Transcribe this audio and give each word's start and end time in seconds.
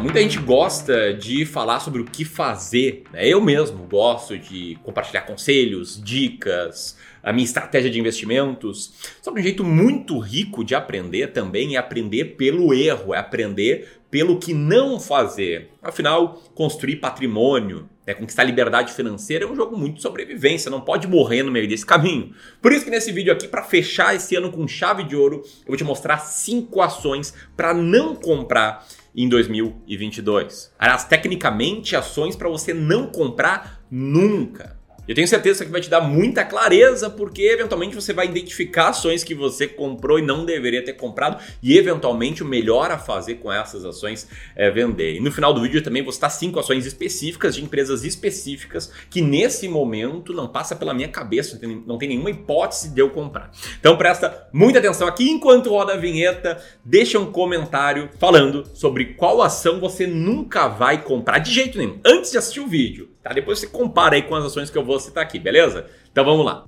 muita 0.00 0.20
gente 0.20 0.38
gosta 0.38 1.12
de 1.12 1.44
falar 1.44 1.80
sobre 1.80 2.00
o 2.00 2.04
que 2.04 2.24
fazer. 2.24 3.04
Né? 3.12 3.28
Eu 3.28 3.40
mesmo 3.40 3.84
gosto 3.84 4.38
de 4.38 4.78
compartilhar 4.82 5.22
conselhos, 5.22 6.00
dicas, 6.02 6.96
a 7.22 7.32
minha 7.32 7.44
estratégia 7.44 7.90
de 7.90 8.00
investimentos. 8.00 8.92
Só 9.20 9.30
que 9.30 9.38
um 9.38 9.42
jeito 9.42 9.62
muito 9.62 10.18
rico 10.18 10.64
de 10.64 10.74
aprender 10.74 11.28
também 11.28 11.76
é 11.76 11.78
aprender 11.78 12.36
pelo 12.36 12.72
erro, 12.72 13.14
é 13.14 13.18
aprender 13.18 14.00
pelo 14.10 14.38
que 14.38 14.54
não 14.54 14.98
fazer. 14.98 15.70
Afinal, 15.82 16.42
construir 16.54 16.96
patrimônio, 16.96 17.88
né, 18.04 18.14
conquistar 18.14 18.42
liberdade 18.42 18.92
financeira 18.92 19.44
é 19.44 19.48
um 19.48 19.54
jogo 19.54 19.76
muito 19.76 19.96
de 19.96 20.02
sobrevivência, 20.02 20.70
não 20.70 20.80
pode 20.80 21.06
morrer 21.06 21.42
no 21.42 21.52
meio 21.52 21.68
desse 21.68 21.86
caminho. 21.86 22.34
Por 22.60 22.72
isso 22.72 22.84
que 22.84 22.90
nesse 22.90 23.12
vídeo 23.12 23.32
aqui, 23.32 23.46
para 23.46 23.62
fechar 23.62 24.16
esse 24.16 24.34
ano 24.34 24.50
com 24.50 24.66
chave 24.66 25.04
de 25.04 25.14
ouro, 25.14 25.42
eu 25.44 25.66
vou 25.68 25.76
te 25.76 25.84
mostrar 25.84 26.18
cinco 26.18 26.80
ações 26.80 27.32
para 27.56 27.72
não 27.72 28.16
comprar 28.16 28.84
em 29.14 29.28
2022. 29.28 30.72
Aliás, 30.78 31.04
tecnicamente, 31.04 31.96
ações 31.96 32.36
para 32.36 32.48
você 32.48 32.72
não 32.72 33.06
comprar 33.06 33.84
nunca. 33.90 34.79
Eu 35.10 35.14
tenho 35.16 35.26
certeza 35.26 35.64
que 35.64 35.72
vai 35.72 35.80
te 35.80 35.90
dar 35.90 36.00
muita 36.00 36.44
clareza, 36.44 37.10
porque 37.10 37.42
eventualmente 37.42 37.96
você 37.96 38.12
vai 38.12 38.26
identificar 38.26 38.90
ações 38.90 39.24
que 39.24 39.34
você 39.34 39.66
comprou 39.66 40.20
e 40.20 40.22
não 40.22 40.44
deveria 40.44 40.84
ter 40.84 40.92
comprado, 40.92 41.42
e 41.60 41.76
eventualmente 41.76 42.44
o 42.44 42.46
melhor 42.46 42.92
a 42.92 42.96
fazer 42.96 43.34
com 43.34 43.52
essas 43.52 43.84
ações 43.84 44.28
é 44.54 44.70
vender. 44.70 45.16
E 45.16 45.20
no 45.20 45.32
final 45.32 45.52
do 45.52 45.62
vídeo 45.62 45.82
também 45.82 46.04
vou 46.04 46.12
citar 46.12 46.30
cinco 46.30 46.60
ações 46.60 46.86
específicas 46.86 47.56
de 47.56 47.64
empresas 47.64 48.04
específicas 48.04 48.92
que 49.10 49.20
nesse 49.20 49.66
momento 49.66 50.32
não 50.32 50.46
passa 50.46 50.76
pela 50.76 50.94
minha 50.94 51.08
cabeça, 51.08 51.58
não 51.84 51.98
tem 51.98 52.10
nenhuma 52.10 52.30
hipótese 52.30 52.90
de 52.90 53.00
eu 53.00 53.10
comprar. 53.10 53.50
Então 53.80 53.96
presta 53.96 54.46
muita 54.52 54.78
atenção 54.78 55.08
aqui 55.08 55.28
enquanto 55.28 55.70
roda 55.70 55.94
a 55.94 55.96
vinheta, 55.96 56.62
deixa 56.84 57.18
um 57.18 57.32
comentário 57.32 58.10
falando 58.20 58.64
sobre 58.74 59.06
qual 59.14 59.42
ação 59.42 59.80
você 59.80 60.06
nunca 60.06 60.68
vai 60.68 61.02
comprar 61.02 61.40
de 61.40 61.52
jeito 61.52 61.78
nenhum, 61.78 61.98
antes 62.06 62.30
de 62.30 62.38
assistir 62.38 62.60
o 62.60 62.68
vídeo. 62.68 63.09
Tá? 63.22 63.32
Depois 63.32 63.58
você 63.58 63.66
compara 63.66 64.14
aí 64.14 64.22
com 64.22 64.34
as 64.34 64.44
ações 64.44 64.70
que 64.70 64.78
eu 64.78 64.84
vou 64.84 64.98
citar 64.98 65.22
aqui, 65.22 65.38
beleza? 65.38 65.86
Então 66.10 66.24
vamos 66.24 66.44
lá. 66.44 66.64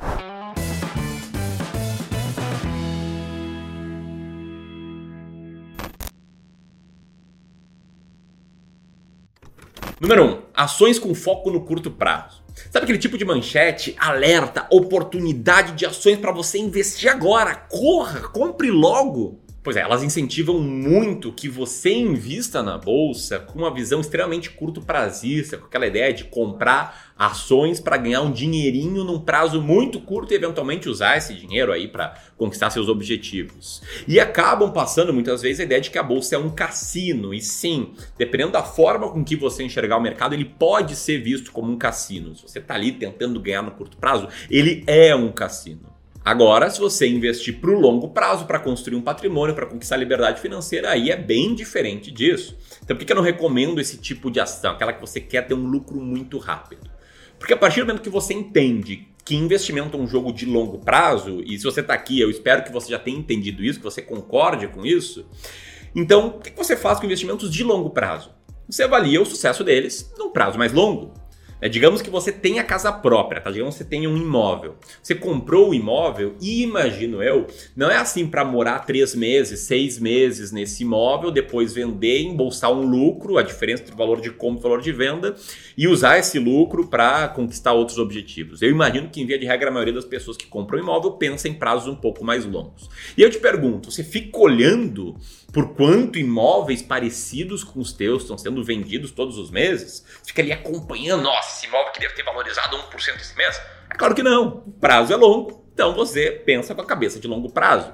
Número 9.99 10.25
1. 10.25 10.29
Um, 10.29 10.43
ações 10.53 10.99
com 10.99 11.15
foco 11.15 11.51
no 11.51 11.65
curto 11.65 11.91
prazo. 11.91 12.43
Sabe 12.71 12.85
aquele 12.85 12.99
tipo 12.99 13.17
de 13.17 13.25
manchete, 13.25 13.95
alerta, 13.99 14.67
oportunidade 14.71 15.73
de 15.73 15.87
ações 15.87 16.19
para 16.19 16.33
você 16.33 16.59
investir 16.59 17.09
agora? 17.09 17.55
Corra, 17.55 18.21
compre 18.29 18.71
logo. 18.71 19.41
Pois 19.63 19.77
é, 19.77 19.81
elas 19.81 20.03
incentivam 20.03 20.59
muito 20.59 21.33
que 21.33 21.49
você 21.49 21.93
invista 21.93 22.65
na 22.65 22.77
bolsa 22.77 23.39
com 23.39 23.61
uma 23.61 23.73
visão 23.73 24.01
extremamente 24.01 24.51
curto 24.51 24.83
prazista, 24.83 25.57
com 25.57 25.67
aquela 25.67 25.87
ideia 25.87 26.13
de 26.13 26.25
comprar 26.25 27.13
ações 27.17 27.79
para 27.79 27.97
ganhar 27.97 28.23
um 28.23 28.33
dinheirinho 28.33 29.05
num 29.05 29.21
prazo 29.21 29.63
muito 29.63 30.01
curto 30.01 30.33
e 30.33 30.35
eventualmente 30.35 30.89
usar 30.89 31.17
esse 31.17 31.33
dinheiro 31.35 31.71
aí 31.71 31.87
para 31.87 32.15
conquistar 32.37 32.71
seus 32.71 32.89
objetivos. 32.89 33.81
E 34.09 34.19
acabam 34.19 34.73
passando 34.73 35.15
muitas 35.15 35.43
vezes 35.43 35.61
a 35.61 35.65
ideia 35.65 35.81
de 35.81 35.93
que 35.93 35.99
a 35.99 36.03
bolsa 36.03 36.35
é 36.35 36.39
um 36.39 36.51
cassino. 36.51 37.33
E 37.33 37.41
sim, 37.41 37.95
dependendo 38.19 38.51
da 38.51 38.65
forma 38.65 39.11
com 39.11 39.23
que 39.25 39.37
você 39.37 39.63
enxergar 39.63 39.97
o 39.97 40.03
mercado, 40.03 40.35
ele 40.35 40.45
pode 40.45 40.97
ser 40.97 41.19
visto 41.19 41.53
como 41.53 41.71
um 41.71 41.79
cassino. 41.79 42.35
Se 42.35 42.43
você 42.43 42.59
está 42.59 42.75
ali 42.75 42.91
tentando 42.91 43.39
ganhar 43.39 43.63
no 43.63 43.71
curto 43.71 43.97
prazo, 43.97 44.27
ele 44.51 44.83
é 44.89 45.15
um 45.15 45.31
cassino. 45.31 45.92
Agora, 46.25 46.71
se 46.71 46.79
você 46.79 47.09
investir 47.09 47.61
para 47.61 47.71
o 47.71 47.81
longo 47.81 48.09
prazo, 48.11 48.47
para 48.47 48.61
construir 48.61 48.97
um 48.97 49.03
patrimônio, 49.03 49.57
para 49.57 49.67
conquistar 49.67 49.97
liberdade 49.97 50.41
financeira, 50.41 50.91
aí 50.91 51.11
é 51.11 51.17
bem 51.17 51.53
diferente 51.53 52.13
disso. 52.13 52.57
Então, 52.83 52.97
por 52.97 53.05
que 53.05 53.13
eu 53.13 53.17
não 53.17 53.23
recomendo 53.23 53.81
esse 53.81 53.99
tipo 53.99 54.31
de 54.31 54.39
ação? 54.39 54.73
Aquela 54.73 54.93
que 54.93 55.01
você 55.01 55.21
quer 55.21 55.47
ter 55.47 55.55
um 55.55 55.67
lucro 55.67 56.01
muito 56.01 56.39
rápido. 56.39 56.89
Porque 57.41 57.53
a 57.53 57.57
partir 57.57 57.81
do 57.81 57.87
momento 57.87 58.03
que 58.03 58.09
você 58.09 58.33
entende 58.33 59.09
que 59.25 59.35
investimento 59.35 59.97
é 59.97 60.01
um 60.01 60.07
jogo 60.07 60.33
de 60.33 60.47
longo 60.47 60.79
prazo, 60.79 61.43
e 61.45 61.59
se 61.59 61.65
você 61.65 61.81
está 61.81 61.95
aqui, 61.95 62.21
eu 62.21 62.31
espero 62.31 62.63
que 62.63 62.73
você 62.73 62.91
já 62.91 62.99
tenha 62.99 63.19
entendido 63.19 63.65
isso, 63.65 63.79
que 63.79 63.85
você 63.85 64.01
concorde 64.01 64.69
com 64.69 64.87
isso. 64.87 65.27
Então, 65.95 66.29
o 66.29 66.41
que 66.41 66.57
você 66.57 66.77
faz 66.77 67.01
com 67.01 67.07
investimentos 67.07 67.51
de 67.51 67.65
longo 67.65 67.91
prazo? 67.91 68.31
Você 68.69 68.85
avalia 68.85 69.21
o 69.21 69.27
sucesso 69.27 69.65
deles 69.65 70.13
num 70.17 70.31
prazo 70.31 70.57
mais 70.57 70.73
longo. 70.73 71.13
É, 71.63 71.69
digamos 71.69 72.03
que 72.03 72.11
você 72.11 72.33
tem 72.33 72.59
a 72.59 72.65
casa 72.65 72.91
própria, 72.91 73.41
tá? 73.41 73.49
Digamos 73.49 73.77
que 73.77 73.85
você 73.85 73.89
tem 73.89 74.05
um 74.09 74.17
imóvel. 74.17 74.75
Você 75.01 75.15
comprou 75.15 75.71
o 75.71 75.75
imóvel 75.75 76.35
e 76.41 76.65
imagino 76.65 77.23
eu, 77.23 77.47
não 77.77 77.89
é 77.89 77.99
assim 77.99 78.27
para 78.27 78.45
morar 78.45 78.81
três 78.81 79.15
meses, 79.15 79.61
seis 79.61 79.97
meses 79.97 80.51
nesse 80.51 80.83
imóvel, 80.83 81.31
depois 81.31 81.73
vender, 81.73 82.23
embolsar 82.23 82.73
um 82.73 82.85
lucro, 82.85 83.39
a 83.39 83.43
diferença 83.43 83.85
entre 83.85 83.95
o 83.95 83.97
valor 83.97 84.21
de 84.21 84.31
compra 84.31 84.57
e 84.57 84.59
o 84.59 84.63
valor 84.63 84.83
de 84.83 84.91
venda, 84.91 85.37
e 85.79 85.87
usar 85.87 86.19
esse 86.19 86.37
lucro 86.37 86.89
para 86.89 87.29
conquistar 87.29 87.73
outros 87.73 87.97
objetivos. 87.97 88.61
Eu 88.61 88.69
imagino 88.69 89.09
que, 89.09 89.23
em 89.23 89.27
via 89.27 89.39
de 89.39 89.47
regra, 89.47 89.71
a 89.71 89.73
maioria 89.73 89.95
das 89.95 90.05
pessoas 90.05 90.37
que 90.37 90.47
compram 90.49 90.81
imóvel 90.81 91.13
pensa 91.13 91.49
em 91.49 91.55
prazos 91.55 91.87
um 91.87 91.95
pouco 91.95 92.25
mais 92.25 92.45
longos. 92.45 92.91
E 93.17 93.23
eu 93.23 93.31
te 93.31 93.39
pergunto, 93.39 93.89
você 93.89 94.03
fica 94.03 94.37
olhando 94.37 95.15
por 95.53 95.75
quanto 95.75 96.19
imóveis 96.19 96.83
parecidos 96.83 97.63
com 97.63 97.79
os 97.79 97.93
teus 97.93 98.23
estão 98.23 98.39
sendo 98.39 98.65
vendidos 98.65 99.13
todos 99.13 99.39
os 99.39 99.51
meses? 99.51 100.05
Fica 100.25 100.41
ali 100.43 100.51
acompanhando, 100.51 101.23
nossa, 101.23 101.52
esse 101.53 101.67
imóvel 101.67 101.93
que 101.93 102.01
deve 102.01 102.15
ter 102.15 102.23
valorizado 102.23 102.77
1% 102.77 103.21
esse 103.21 103.37
mês? 103.37 103.61
É 103.91 103.95
claro 103.95 104.15
que 104.15 104.23
não. 104.23 104.63
O 104.67 104.73
prazo 104.73 105.13
é 105.13 105.17
longo, 105.17 105.65
então 105.73 105.95
você 105.95 106.31
pensa 106.31 106.75
com 106.75 106.81
a 106.81 106.87
cabeça 106.87 107.21
de 107.21 107.29
longo 107.29 107.51
prazo. 107.51 107.93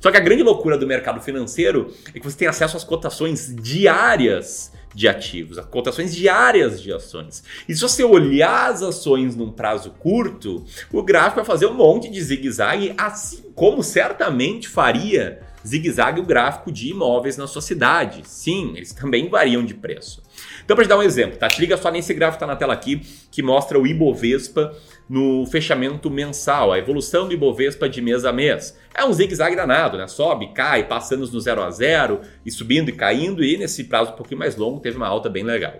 Só 0.00 0.10
que 0.10 0.16
a 0.18 0.20
grande 0.20 0.42
loucura 0.42 0.76
do 0.76 0.86
mercado 0.86 1.20
financeiro 1.20 1.90
é 2.14 2.20
que 2.20 2.24
você 2.24 2.36
tem 2.36 2.46
acesso 2.46 2.76
às 2.76 2.84
cotações 2.84 3.54
diárias 3.56 4.70
de 4.94 5.08
ativos, 5.08 5.58
as 5.58 5.64
cotações 5.64 6.14
diárias 6.14 6.80
de 6.80 6.92
ações. 6.92 7.42
E 7.68 7.74
se 7.74 7.80
você 7.80 8.04
olhar 8.04 8.70
as 8.70 8.82
ações 8.82 9.34
num 9.34 9.50
prazo 9.50 9.90
curto, 9.92 10.64
o 10.92 11.02
gráfico 11.02 11.36
vai 11.36 11.44
fazer 11.44 11.66
um 11.66 11.74
monte 11.74 12.10
de 12.10 12.22
zigue-zague, 12.22 12.94
assim 12.96 13.50
como 13.54 13.82
certamente 13.82 14.68
faria 14.68 15.40
zigue-zague 15.66 16.20
o 16.20 16.24
gráfico 16.26 16.70
de 16.70 16.90
imóveis 16.90 17.36
na 17.36 17.46
sua 17.46 17.62
cidade. 17.62 18.22
Sim, 18.26 18.74
eles 18.76 18.92
também 18.92 19.28
variam 19.28 19.64
de 19.64 19.74
preço. 19.74 20.22
Então, 20.64 20.74
para 20.74 20.84
te 20.84 20.88
dar 20.88 20.98
um 20.98 21.02
exemplo, 21.02 21.38
tá? 21.38 21.48
Te 21.48 21.60
liga 21.60 21.76
só 21.76 21.90
nesse 21.90 22.14
gráfico 22.14 22.38
que 22.38 22.44
está 22.44 22.46
na 22.46 22.56
tela 22.56 22.72
aqui, 22.72 23.00
que 23.30 23.42
mostra 23.42 23.78
o 23.78 23.86
Ibovespa 23.86 24.74
no 25.08 25.44
fechamento 25.46 26.10
mensal, 26.10 26.72
a 26.72 26.78
evolução 26.78 27.28
do 27.28 27.34
Ibovespa 27.34 27.88
de 27.88 28.00
mês 28.00 28.24
a 28.24 28.32
mês. 28.32 28.78
É 28.94 29.04
um 29.04 29.12
zigue-zague 29.12 29.56
danado, 29.56 29.98
né? 29.98 30.06
Sobe, 30.06 30.52
cai, 30.54 30.84
passa 30.86 31.14
anos 31.14 31.32
no 31.32 31.40
0 31.40 31.62
a 31.62 31.70
0 31.70 32.20
e 32.44 32.50
subindo 32.50 32.88
e 32.88 32.92
caindo, 32.92 33.44
e 33.44 33.56
nesse 33.56 33.84
prazo 33.84 34.12
um 34.12 34.16
pouquinho 34.16 34.38
mais 34.38 34.56
longo 34.56 34.80
teve 34.80 34.96
uma 34.96 35.06
alta 35.06 35.28
bem 35.28 35.42
legal. 35.44 35.74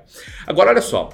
Agora, 0.47 0.71
olha 0.71 0.83
só, 0.83 1.09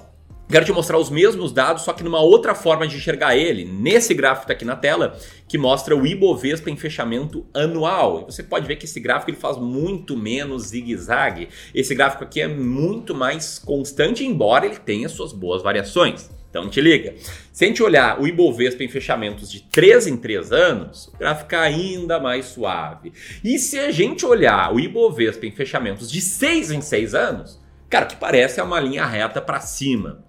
Quero 0.50 0.64
te 0.64 0.72
mostrar 0.72 0.98
os 0.98 1.10
mesmos 1.10 1.52
dados, 1.52 1.84
só 1.84 1.92
que 1.92 2.02
numa 2.02 2.20
outra 2.20 2.56
forma 2.56 2.84
de 2.84 2.96
enxergar 2.96 3.36
ele, 3.36 3.64
nesse 3.64 4.12
gráfico 4.12 4.42
está 4.42 4.52
aqui 4.52 4.64
na 4.64 4.74
tela, 4.74 5.16
que 5.46 5.56
mostra 5.56 5.94
o 5.94 6.04
Ibovespa 6.04 6.68
em 6.68 6.76
fechamento 6.76 7.46
anual. 7.54 8.22
E 8.22 8.32
você 8.32 8.42
pode 8.42 8.66
ver 8.66 8.74
que 8.74 8.84
esse 8.84 8.98
gráfico 8.98 9.30
ele 9.30 9.38
faz 9.38 9.56
muito 9.56 10.16
menos 10.16 10.70
zigue-zague. 10.70 11.48
Esse 11.72 11.94
gráfico 11.94 12.24
aqui 12.24 12.40
é 12.40 12.48
muito 12.48 13.14
mais 13.14 13.60
constante, 13.60 14.24
embora 14.24 14.66
ele 14.66 14.78
tenha 14.78 15.08
suas 15.08 15.32
boas 15.32 15.62
variações. 15.62 16.28
Então 16.50 16.68
te 16.68 16.80
liga. 16.80 17.14
Se 17.52 17.64
a 17.64 17.68
gente 17.68 17.80
olhar 17.80 18.20
o 18.20 18.26
Ibovespa 18.26 18.82
em 18.82 18.88
fechamentos 18.88 19.48
de 19.48 19.62
3 19.62 20.08
em 20.08 20.16
3 20.16 20.50
anos, 20.50 21.06
o 21.14 21.16
gráfico 21.16 21.44
fica 21.44 21.60
ainda 21.60 22.18
mais 22.18 22.46
suave. 22.46 23.12
E 23.44 23.56
se 23.56 23.78
a 23.78 23.92
gente 23.92 24.26
olhar 24.26 24.74
o 24.74 24.80
Ibovespa 24.80 25.46
em 25.46 25.52
fechamentos 25.52 26.10
de 26.10 26.20
6 26.20 26.72
em 26.72 26.80
6 26.80 27.14
anos, 27.14 27.60
cara, 27.88 28.06
que 28.06 28.16
parece 28.16 28.58
é 28.58 28.64
uma 28.64 28.80
linha 28.80 29.06
reta 29.06 29.40
para 29.40 29.60
cima. 29.60 30.28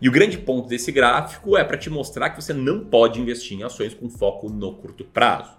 E 0.00 0.08
o 0.08 0.12
grande 0.12 0.38
ponto 0.38 0.68
desse 0.68 0.92
gráfico 0.92 1.56
é 1.56 1.64
para 1.64 1.76
te 1.76 1.90
mostrar 1.90 2.30
que 2.30 2.40
você 2.40 2.52
não 2.52 2.84
pode 2.84 3.20
investir 3.20 3.58
em 3.58 3.64
ações 3.64 3.94
com 3.94 4.08
foco 4.08 4.48
no 4.48 4.74
curto 4.74 5.04
prazo. 5.04 5.50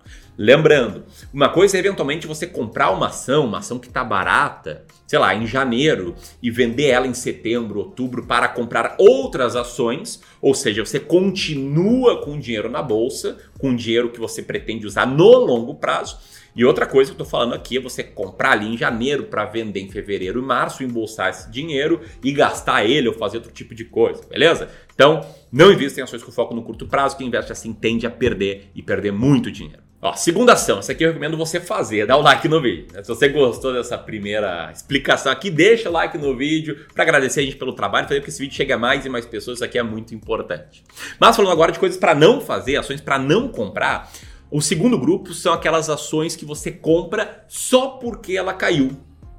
Lembrando, 0.42 1.04
uma 1.34 1.50
coisa 1.50 1.76
é 1.76 1.82
eventualmente 1.82 2.26
você 2.26 2.48
comprar 2.48 2.92
uma 2.92 3.08
ação, 3.08 3.46
uma 3.46 3.58
ação 3.58 3.78
que 3.78 3.90
está 3.90 4.06
barata, 4.06 4.86
sei 5.06 5.20
lá, 5.20 5.36
em 5.36 5.46
janeiro 5.46 6.16
e 6.42 6.50
vender 6.50 6.88
ela 6.88 7.06
em 7.06 7.14
setembro, 7.14 7.80
outubro 7.80 8.26
para 8.26 8.48
comprar 8.48 8.96
outras 8.98 9.58
ações, 9.58 10.22
ou 10.42 10.54
seja, 10.54 10.86
você 10.86 10.98
continua 10.98 12.22
com 12.24 12.40
dinheiro 12.40 12.70
na 12.70 12.82
bolsa, 12.82 13.38
com 13.60 13.76
dinheiro 13.76 14.12
que 14.12 14.20
você 14.20 14.42
pretende 14.42 14.88
usar 14.88 15.06
no 15.06 15.28
longo 15.28 15.76
prazo 15.76 16.18
e 16.56 16.64
outra 16.64 16.86
coisa 16.86 17.12
que 17.12 17.20
eu 17.20 17.26
estou 17.26 17.40
falando 17.40 17.54
aqui 17.54 17.76
é 17.76 17.82
você 17.82 18.02
comprar 18.02 18.54
ali 18.54 18.74
em 18.74 18.78
janeiro 18.78 19.26
para 19.26 19.44
vender 19.44 19.82
em 19.82 19.92
fevereiro 19.92 20.40
e 20.40 20.42
março, 20.42 20.86
embolsar 20.86 21.32
esse 21.32 21.52
dinheiro 21.52 22.00
e 22.24 22.32
gastar 22.32 22.86
ele 22.86 23.10
ou 23.10 23.14
fazer 23.14 23.40
outro 23.40 23.52
tipo 23.52 23.76
de 23.76 23.84
coisa, 23.84 24.24
beleza? 24.30 24.70
Então, 24.96 25.20
não 25.52 25.70
invista 25.70 26.00
em 26.00 26.04
ações 26.04 26.24
com 26.24 26.32
foco 26.32 26.56
no 26.56 26.64
curto 26.64 26.88
prazo, 26.88 27.18
quem 27.18 27.28
investe 27.28 27.52
assim 27.52 27.74
tende 27.74 28.08
a 28.08 28.10
perder 28.10 28.72
e 28.74 28.82
perder 28.82 29.12
muito 29.12 29.52
dinheiro. 29.52 29.89
Ó, 30.02 30.14
segunda 30.14 30.54
ação, 30.54 30.80
essa 30.80 30.94
aqui 30.94 31.04
eu 31.04 31.10
recomendo 31.10 31.36
você 31.36 31.60
fazer, 31.60 32.08
dá 32.08 32.16
o 32.16 32.22
like 32.22 32.48
no 32.48 32.62
vídeo. 32.62 32.88
Se 33.04 33.10
você 33.10 33.28
gostou 33.28 33.74
dessa 33.74 33.98
primeira 33.98 34.72
explicação 34.72 35.30
aqui, 35.30 35.52
deixa 35.52 35.90
o 35.90 35.92
like 35.92 36.18
no 36.18 36.38
vídeo 36.38 36.86
para 36.94 37.04
agradecer 37.04 37.42
a 37.42 37.44
gente 37.44 37.58
pelo 37.58 37.74
trabalho, 37.74 38.08
fazer 38.08 38.22
que 38.22 38.30
esse 38.30 38.40
vídeo 38.40 38.56
chegue 38.56 38.72
a 38.72 38.78
mais 38.78 39.06
e 39.06 39.10
mais 39.10 39.26
pessoas, 39.26 39.58
isso 39.58 39.66
aqui 39.66 39.78
é 39.78 39.84
muito 39.84 40.16
importante. 40.16 40.86
Mas 41.20 41.36
falando 41.36 41.52
agora 41.52 41.74
de 41.74 41.80
coisas 41.80 41.98
para 41.98 42.16
não 42.16 42.40
fazer, 42.40 42.78
ações 42.78 43.02
para 43.02 43.20
não 43.20 43.50
comprar, 43.50 44.10
o 44.50 44.62
segundo 44.62 44.98
grupo 44.98 45.34
são 45.34 45.52
aquelas 45.52 45.90
ações 45.90 46.34
que 46.34 46.46
você 46.46 46.72
compra 46.72 47.44
só 47.50 47.90
porque 47.90 48.38
ela 48.38 48.54
caiu. 48.54 48.92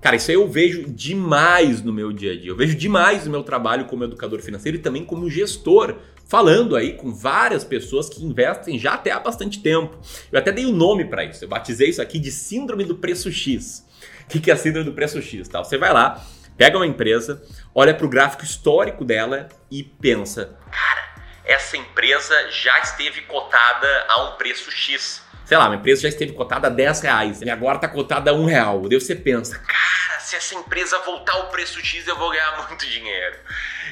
Cara, 0.03 0.17
isso 0.17 0.31
aí 0.31 0.37
eu 0.37 0.47
vejo 0.47 0.85
demais 0.89 1.83
no 1.83 1.93
meu 1.93 2.13
dia 2.13 2.33
a 2.33 2.37
dia. 2.37 2.51
Eu 2.51 2.57
vejo 2.57 2.75
demais 2.77 3.25
no 3.25 3.31
meu 3.31 3.43
trabalho 3.43 3.87
como 3.87 4.05
educador 4.05 4.41
financeiro 4.41 4.77
e 4.77 4.81
também 4.81 5.05
como 5.05 5.29
gestor, 5.29 5.97
falando 6.31 6.77
aí 6.77 6.93
com 6.93 7.13
várias 7.13 7.65
pessoas 7.65 8.09
que 8.09 8.25
investem 8.25 8.79
já 8.79 8.95
até 8.95 9.11
há 9.11 9.19
bastante 9.19 9.61
tempo. 9.61 9.99
Eu 10.31 10.39
até 10.39 10.53
dei 10.53 10.65
um 10.65 10.73
nome 10.73 11.05
para 11.05 11.25
isso. 11.25 11.45
Eu 11.45 11.49
batizei 11.49 11.89
isso 11.89 12.01
aqui 12.01 12.21
de 12.21 12.31
síndrome 12.31 12.85
do 12.85 12.95
preço 12.95 13.33
X. 13.33 13.85
O 14.25 14.41
que 14.41 14.49
é 14.49 14.55
a 14.55 14.57
síndrome 14.57 14.89
do 14.89 14.95
preço 14.95 15.21
X? 15.21 15.49
Tá? 15.49 15.59
Você 15.59 15.77
vai 15.77 15.93
lá, 15.93 16.25
pega 16.57 16.79
uma 16.79 16.87
empresa, 16.87 17.43
olha 17.75 17.93
para 17.93 18.07
o 18.07 18.09
gráfico 18.09 18.45
histórico 18.45 19.05
dela 19.05 19.49
e 19.69 19.83
pensa: 19.83 20.57
cara, 20.71 21.25
essa 21.45 21.77
empresa 21.77 22.49
já 22.53 22.79
esteve 22.79 23.23
cotada 23.23 23.89
a 24.09 24.31
um 24.31 24.37
preço 24.37 24.71
X 24.71 25.29
sei 25.51 25.59
lá, 25.59 25.67
uma 25.67 25.75
empresa 25.75 26.03
já 26.03 26.09
esteve 26.09 26.33
cotada 26.33 26.69
a 26.69 26.71
10 26.71 27.01
reais 27.01 27.43
e 27.43 27.51
agora 27.51 27.75
está 27.75 27.89
cotada 27.89 28.31
a 28.31 28.35
1 28.35 28.45
real. 28.45 28.83
Daí 28.89 29.01
você 29.01 29.17
pensa, 29.17 29.59
cara, 29.59 29.90
se 30.21 30.37
essa 30.37 30.55
empresa 30.55 30.99
voltar 31.01 31.35
ao 31.35 31.49
preço 31.49 31.79
X, 31.81 32.07
eu 32.07 32.17
vou 32.17 32.31
ganhar 32.31 32.67
muito 32.69 32.87
dinheiro. 32.87 33.37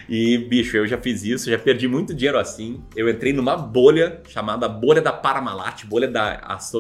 E, 0.08 0.38
bicho, 0.38 0.76
eu 0.76 0.86
já 0.86 0.96
fiz 0.96 1.22
isso, 1.22 1.50
já 1.50 1.58
perdi 1.58 1.86
muito 1.86 2.14
dinheiro 2.14 2.38
assim. 2.38 2.82
Eu 2.96 3.08
entrei 3.08 3.32
numa 3.32 3.56
bolha 3.56 4.22
chamada 4.28 4.68
bolha 4.68 5.02
da 5.02 5.12
Parmalat, 5.12 5.84
bolha 5.84 6.08
da, 6.08 6.36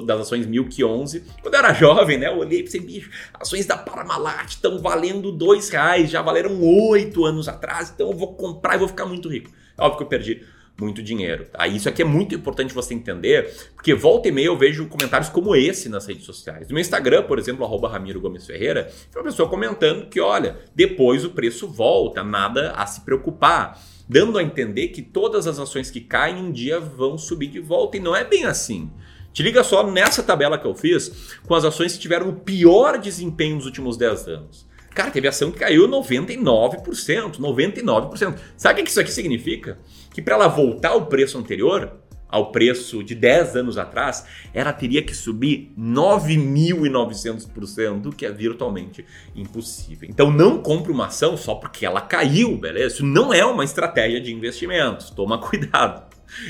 das 0.06 0.20
ações 0.20 0.46
Milk 0.46 0.82
11. 0.82 1.24
Quando 1.42 1.54
eu 1.54 1.58
era 1.58 1.74
jovem, 1.74 2.18
né, 2.18 2.28
eu 2.28 2.38
olhei 2.38 2.60
e 2.60 2.62
pensei, 2.62 2.80
bicho, 2.80 3.10
ações 3.34 3.66
da 3.66 3.76
Parmalat 3.76 4.48
estão 4.48 4.78
valendo 4.78 5.32
2 5.32 5.68
reais, 5.68 6.10
já 6.10 6.22
valeram 6.22 6.62
8 6.62 7.24
anos 7.24 7.48
atrás, 7.48 7.90
então 7.94 8.10
eu 8.10 8.16
vou 8.16 8.34
comprar 8.34 8.76
e 8.76 8.78
vou 8.78 8.88
ficar 8.88 9.04
muito 9.04 9.28
rico. 9.28 9.50
Óbvio 9.76 9.98
que 9.98 10.04
eu 10.04 10.08
perdi 10.08 10.46
muito 10.80 11.02
dinheiro. 11.02 11.46
Tá? 11.46 11.66
Isso 11.66 11.88
aqui 11.88 12.02
é 12.02 12.04
muito 12.04 12.34
importante 12.34 12.72
você 12.72 12.94
entender, 12.94 13.52
porque 13.74 13.94
volta 13.94 14.28
e 14.28 14.32
meia 14.32 14.46
eu 14.46 14.56
vejo 14.56 14.86
comentários 14.86 15.28
como 15.28 15.54
esse 15.54 15.88
nas 15.88 16.06
redes 16.06 16.24
sociais. 16.24 16.68
No 16.68 16.74
meu 16.74 16.80
Instagram, 16.80 17.24
por 17.24 17.38
exemplo, 17.38 17.64
arroba 17.64 17.88
Ramiro 17.88 18.20
Gomes 18.20 18.46
Ferreira, 18.46 18.84
tem 18.84 19.20
uma 19.20 19.24
pessoa 19.24 19.48
comentando 19.48 20.08
que, 20.08 20.20
olha, 20.20 20.58
depois 20.74 21.24
o 21.24 21.30
preço 21.30 21.66
volta, 21.66 22.22
nada 22.22 22.72
a 22.72 22.86
se 22.86 23.00
preocupar. 23.00 23.80
Dando 24.08 24.38
a 24.38 24.42
entender 24.42 24.88
que 24.88 25.02
todas 25.02 25.46
as 25.46 25.58
ações 25.58 25.90
que 25.90 26.00
caem 26.00 26.36
um 26.36 26.50
dia 26.50 26.80
vão 26.80 27.18
subir 27.18 27.48
de 27.48 27.60
volta. 27.60 27.98
E 27.98 28.00
não 28.00 28.16
é 28.16 28.24
bem 28.24 28.44
assim. 28.44 28.90
Te 29.34 29.42
liga 29.42 29.62
só 29.62 29.86
nessa 29.86 30.22
tabela 30.22 30.58
que 30.58 30.66
eu 30.66 30.74
fiz 30.74 31.36
com 31.46 31.54
as 31.54 31.64
ações 31.64 31.92
que 31.92 31.98
tiveram 31.98 32.30
o 32.30 32.36
pior 32.36 32.96
desempenho 32.98 33.56
nos 33.56 33.66
últimos 33.66 33.98
10 33.98 34.28
anos. 34.28 34.67
Cara, 34.94 35.10
teve 35.10 35.28
ação 35.28 35.50
que 35.50 35.58
caiu 35.58 35.88
99%, 35.88 37.38
99%. 37.38 38.38
Sabe 38.56 38.80
o 38.80 38.84
que 38.84 38.90
isso 38.90 39.00
aqui 39.00 39.12
significa? 39.12 39.78
Que 40.12 40.20
para 40.20 40.34
ela 40.34 40.48
voltar 40.48 40.90
ao 40.90 41.06
preço 41.06 41.38
anterior, 41.38 41.92
ao 42.28 42.52
preço 42.52 43.02
de 43.02 43.14
10 43.14 43.56
anos 43.56 43.78
atrás, 43.78 44.26
ela 44.52 44.70
teria 44.72 45.02
que 45.02 45.14
subir 45.14 45.72
9.900%, 45.78 48.06
o 48.06 48.10
que 48.10 48.26
é 48.26 48.32
virtualmente 48.32 49.06
impossível. 49.34 50.06
Então 50.10 50.30
não 50.30 50.62
compre 50.62 50.92
uma 50.92 51.06
ação 51.06 51.34
só 51.36 51.54
porque 51.54 51.86
ela 51.86 52.02
caiu, 52.02 52.58
beleza? 52.58 52.96
Isso 52.96 53.06
não 53.06 53.32
é 53.32 53.44
uma 53.44 53.64
estratégia 53.64 54.20
de 54.20 54.32
investimentos. 54.32 55.10
Toma 55.10 55.38
cuidado. 55.40 56.08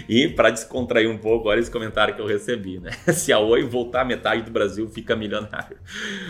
E 0.09 0.27
para 0.27 0.51
descontrair 0.51 1.09
um 1.09 1.19
pouco, 1.19 1.49
olha 1.49 1.61
esse 1.61 1.71
comentário 1.71 2.13
que 2.13 2.21
eu 2.21 2.27
recebi, 2.27 2.81
né? 2.81 2.91
Se 3.15 3.33
a 3.33 3.39
Oi 3.39 3.63
voltar 3.63 4.05
metade 4.05 4.43
do 4.43 4.51
Brasil, 4.51 4.89
fica 4.89 5.15
milionário. 5.15 5.77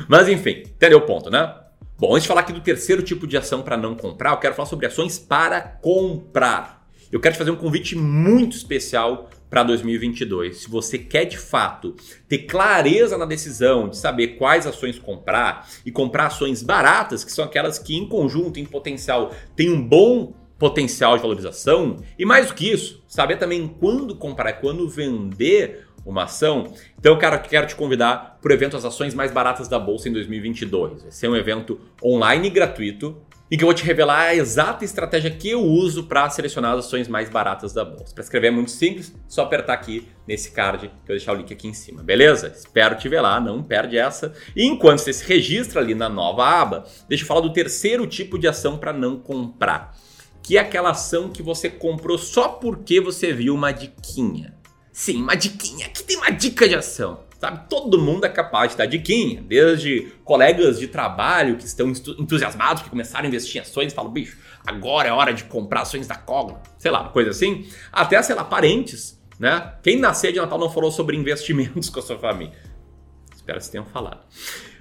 Mas 0.06 0.28
enfim, 0.28 0.64
entendeu 0.66 0.99
o 0.99 1.06
ponto, 1.06 1.31
né? 1.31 1.54
Bom, 2.00 2.12
antes 2.12 2.22
de 2.22 2.28
falar 2.28 2.42
aqui 2.42 2.52
do 2.52 2.60
terceiro 2.60 3.02
tipo 3.02 3.26
de 3.26 3.36
ação 3.36 3.60
para 3.60 3.76
não 3.76 3.96
comprar, 3.96 4.30
eu 4.30 4.36
quero 4.36 4.54
falar 4.54 4.68
sobre 4.68 4.86
ações 4.86 5.18
para 5.18 5.60
comprar. 5.60 6.86
Eu 7.10 7.18
quero 7.18 7.34
te 7.34 7.38
fazer 7.38 7.50
um 7.50 7.56
convite 7.56 7.96
muito 7.96 8.56
especial 8.56 9.28
para 9.50 9.64
2022. 9.64 10.58
Se 10.58 10.70
você 10.70 10.96
quer 10.96 11.24
de 11.24 11.36
fato 11.36 11.96
ter 12.28 12.38
clareza 12.44 13.18
na 13.18 13.24
decisão 13.24 13.88
de 13.88 13.96
saber 13.96 14.36
quais 14.36 14.64
ações 14.64 14.96
comprar 14.96 15.68
e 15.84 15.90
comprar 15.90 16.26
ações 16.26 16.62
baratas, 16.62 17.24
que 17.24 17.32
são 17.32 17.44
aquelas 17.44 17.80
que 17.80 17.96
em 17.96 18.06
conjunto, 18.06 18.60
em 18.60 18.64
potencial, 18.64 19.34
têm 19.56 19.68
um 19.68 19.82
bom 19.82 20.32
potencial 20.56 21.16
de 21.16 21.22
valorização, 21.22 21.96
e 22.16 22.24
mais 22.24 22.46
do 22.46 22.54
que 22.54 22.70
isso, 22.70 23.02
saber 23.08 23.38
também 23.38 23.66
quando 23.66 24.14
comprar, 24.14 24.52
quando 24.54 24.88
vender 24.88 25.88
uma 26.10 26.25
ação. 26.25 26.72
Então, 26.99 27.19
cara, 27.19 27.38
quero 27.38 27.66
te 27.66 27.76
convidar 27.76 28.38
para 28.40 28.50
o 28.50 28.55
evento 28.55 28.76
As 28.76 28.84
Ações 28.84 29.14
Mais 29.14 29.31
Baratas 29.31 29.69
da 29.69 29.78
Bolsa 29.78 30.08
em 30.08 30.12
2022. 30.12 31.02
Vai 31.02 31.12
ser 31.12 31.28
um 31.28 31.37
evento 31.37 31.81
online 32.02 32.49
e 32.49 32.50
gratuito 32.50 33.20
e 33.50 33.56
que 33.56 33.64
eu 33.64 33.66
vou 33.66 33.75
te 33.75 33.84
revelar 33.84 34.20
a 34.20 34.34
exata 34.34 34.84
estratégia 34.84 35.31
que 35.31 35.50
eu 35.50 35.62
uso 35.62 36.05
para 36.05 36.28
selecionar 36.28 36.72
as 36.72 36.87
ações 36.87 37.08
mais 37.08 37.31
baratas 37.31 37.72
da 37.72 37.84
bolsa. 37.84 38.14
Para 38.14 38.22
escrever 38.22 38.49
é 38.49 38.50
muito 38.50 38.70
simples, 38.70 39.14
só 39.26 39.43
apertar 39.43 39.72
aqui 39.72 40.06
nesse 40.26 40.50
card 40.50 40.81
que 40.81 40.87
eu 40.87 40.90
vou 40.90 41.16
deixar 41.16 41.32
o 41.32 41.37
link 41.37 41.52
aqui 41.52 41.66
em 41.66 41.72
cima, 41.72 42.02
beleza? 42.02 42.49
Espero 42.49 42.96
te 42.96 43.08
ver 43.08 43.20
lá, 43.20 43.40
não 43.40 43.62
perde 43.62 43.96
essa. 43.96 44.34
E 44.54 44.64
enquanto 44.66 44.99
você 44.99 45.12
se 45.12 45.25
registra 45.25 45.81
ali 45.81 45.94
na 45.94 46.08
nova 46.08 46.44
aba, 46.46 46.84
deixa 47.08 47.25
eu 47.25 47.28
falar 47.28 47.40
do 47.40 47.52
terceiro 47.52 48.06
tipo 48.06 48.38
de 48.38 48.46
ação 48.46 48.76
para 48.76 48.93
não 48.93 49.19
comprar, 49.19 49.96
que 50.43 50.58
é 50.58 50.61
aquela 50.61 50.90
ação 50.90 51.31
que 51.31 51.43
você 51.43 51.70
comprou 51.70 52.19
só 52.19 52.49
porque 52.49 53.00
você 53.00 53.32
viu 53.32 53.54
uma 53.54 53.72
diquinha. 53.72 54.57
Sim, 54.98 55.22
uma 55.22 55.36
diquinha. 55.36 55.86
Aqui 55.86 56.02
tem 56.02 56.16
uma 56.16 56.28
dica 56.28 56.68
de 56.68 56.74
ação. 56.74 57.20
Sabe, 57.38 57.68
todo 57.70 58.00
mundo 58.00 58.24
é 58.24 58.28
capaz 58.28 58.72
de 58.72 58.78
dar 58.78 58.86
diquinha, 58.86 59.40
desde 59.40 60.12
colegas 60.24 60.76
de 60.76 60.88
trabalho 60.88 61.56
que 61.56 61.64
estão 61.64 61.88
entusiasmados, 62.18 62.82
que 62.82 62.90
começaram 62.90 63.24
a 63.24 63.28
investir 63.28 63.58
em 63.58 63.60
ações, 63.60 63.92
falam, 63.92 64.10
bicho, 64.10 64.36
agora 64.66 65.06
é 65.08 65.12
hora 65.12 65.32
de 65.32 65.44
comprar 65.44 65.82
ações 65.82 66.08
da 66.08 66.16
Cogna, 66.16 66.60
sei 66.78 66.90
lá, 66.90 67.10
coisa 67.10 67.30
assim, 67.30 67.68
até, 67.92 68.20
sei 68.22 68.34
lá, 68.34 68.42
parentes, 68.42 69.22
né? 69.38 69.74
Quem 69.84 70.00
nascer 70.00 70.32
de 70.32 70.40
Natal 70.40 70.58
não 70.58 70.68
falou 70.68 70.90
sobre 70.90 71.16
investimentos 71.16 71.88
com 71.90 72.00
a 72.00 72.02
sua 72.02 72.18
família? 72.18 72.58
Espero 73.32 73.58
que 73.58 73.64
vocês 73.64 73.70
tenham 73.70 73.86
falado. 73.86 74.26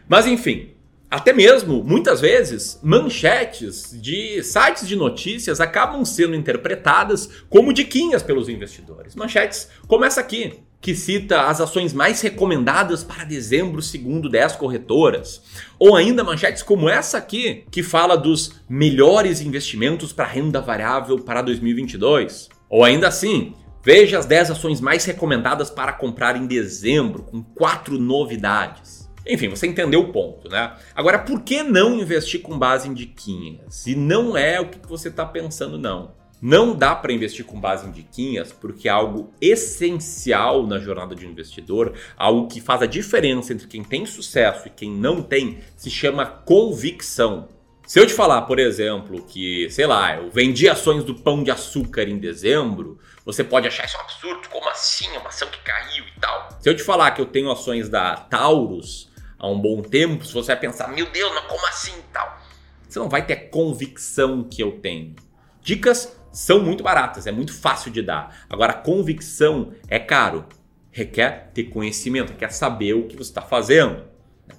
Mas 0.09 0.25
enfim, 0.25 0.71
até 1.09 1.31
mesmo, 1.31 1.83
muitas 1.83 2.19
vezes, 2.19 2.79
manchetes 2.83 3.97
de 4.01 4.43
sites 4.43 4.85
de 4.85 4.95
notícias 4.95 5.61
acabam 5.61 6.03
sendo 6.03 6.35
interpretadas 6.35 7.29
como 7.49 7.71
diquinhas 7.71 8.21
pelos 8.21 8.49
investidores. 8.49 9.15
Manchetes 9.15 9.69
como 9.87 10.03
essa 10.03 10.19
aqui, 10.19 10.59
que 10.81 10.93
cita 10.93 11.43
as 11.43 11.61
ações 11.61 11.93
mais 11.93 12.21
recomendadas 12.21 13.05
para 13.05 13.23
dezembro 13.23 13.81
segundo 13.81 14.29
10 14.29 14.57
corretoras. 14.57 15.41
Ou 15.79 15.95
ainda 15.95 16.25
manchetes 16.25 16.61
como 16.61 16.89
essa 16.89 17.17
aqui, 17.17 17.63
que 17.71 17.81
fala 17.81 18.17
dos 18.17 18.61
melhores 18.69 19.39
investimentos 19.39 20.11
para 20.11 20.25
renda 20.25 20.59
variável 20.59 21.19
para 21.19 21.41
2022. 21.41 22.49
Ou 22.69 22.83
ainda 22.83 23.07
assim, 23.07 23.53
veja 23.81 24.19
as 24.19 24.25
10 24.25 24.51
ações 24.51 24.81
mais 24.81 25.05
recomendadas 25.05 25.69
para 25.69 25.93
comprar 25.93 26.35
em 26.35 26.45
dezembro, 26.45 27.23
com 27.23 27.41
quatro 27.41 27.97
novidades. 27.97 28.96
Enfim, 29.27 29.49
você 29.49 29.67
entendeu 29.67 30.01
o 30.01 30.11
ponto, 30.11 30.49
né? 30.49 30.75
Agora, 30.95 31.19
por 31.19 31.41
que 31.41 31.63
não 31.63 31.99
investir 31.99 32.41
com 32.41 32.57
base 32.57 32.87
em 32.87 32.93
diquinhas? 32.93 33.75
Se 33.75 33.95
não 33.95 34.37
é 34.37 34.59
o 34.59 34.69
que 34.69 34.87
você 34.87 35.09
está 35.09 35.25
pensando, 35.25 35.77
não. 35.77 36.15
Não 36.39 36.75
dá 36.75 36.93
para 36.93 37.11
investir 37.11 37.43
com 37.45 37.59
base 37.59 37.87
em 37.87 37.91
diquinhas 37.91 38.51
porque 38.51 38.87
é 38.87 38.91
algo 38.91 39.33
essencial 39.41 40.67
na 40.67 40.77
jornada 40.77 41.15
de 41.15 41.25
investidor, 41.25 41.93
algo 42.15 42.47
que 42.47 42.61
faz 42.61 42.83
a 42.83 42.85
diferença 42.85 43.53
entre 43.53 43.67
quem 43.67 43.83
tem 43.83 44.05
sucesso 44.05 44.67
e 44.67 44.71
quem 44.71 44.91
não 44.91 45.23
tem, 45.23 45.59
se 45.75 45.89
chama 45.89 46.25
convicção. 46.25 47.47
Se 47.87 47.99
eu 47.99 48.05
te 48.05 48.13
falar, 48.13 48.41
por 48.41 48.59
exemplo, 48.59 49.23
que, 49.23 49.69
sei 49.71 49.87
lá, 49.87 50.17
eu 50.17 50.29
vendi 50.29 50.69
ações 50.69 51.05
do 51.05 51.15
Pão 51.15 51.41
de 51.41 51.49
Açúcar 51.49 52.03
em 52.03 52.19
dezembro, 52.19 52.99
você 53.25 53.43
pode 53.43 53.65
achar 53.67 53.85
isso 53.85 53.97
um 53.97 54.01
absurdo, 54.01 54.49
como 54.49 54.67
assim? 54.69 55.07
É 55.15 55.17
uma 55.17 55.29
ação 55.29 55.47
que 55.47 55.59
caiu 55.61 56.03
e 56.05 56.19
tal. 56.19 56.49
Se 56.59 56.69
eu 56.69 56.75
te 56.75 56.83
falar 56.83 57.11
que 57.11 57.21
eu 57.21 57.25
tenho 57.25 57.49
ações 57.49 57.89
da 57.89 58.15
Taurus, 58.15 59.06
há 59.37 59.47
um 59.47 59.59
bom 59.59 59.81
tempo, 59.81 60.25
se 60.25 60.33
você 60.33 60.47
vai 60.47 60.59
pensar, 60.59 60.87
meu 60.89 61.09
Deus, 61.09 61.31
mas 61.33 61.45
como 61.45 61.65
assim 61.67 61.93
tal? 62.11 62.39
Você 62.87 62.99
não 62.99 63.09
vai 63.09 63.25
ter 63.25 63.49
convicção 63.49 64.43
que 64.43 64.61
eu 64.61 64.79
tenho. 64.79 65.15
Dicas 65.61 66.15
são 66.31 66.63
muito 66.63 66.83
baratas, 66.83 67.27
é 67.27 67.31
muito 67.31 67.53
fácil 67.53 67.91
de 67.91 68.01
dar. 68.01 68.45
Agora, 68.49 68.73
convicção 68.73 69.73
é 69.87 69.99
caro. 69.99 70.45
Requer 70.91 71.51
ter 71.53 71.65
conhecimento, 71.65 72.31
requer 72.31 72.49
saber 72.49 72.93
o 72.93 73.07
que 73.07 73.15
você 73.15 73.29
está 73.29 73.41
fazendo. 73.41 74.03